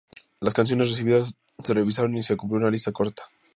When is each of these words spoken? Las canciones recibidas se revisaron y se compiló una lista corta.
Las 0.39 0.55
canciones 0.55 0.89
recibidas 0.89 1.37
se 1.63 1.73
revisaron 1.75 2.17
y 2.17 2.23
se 2.23 2.35
compiló 2.35 2.61
una 2.61 2.71
lista 2.71 2.91
corta. 2.91 3.29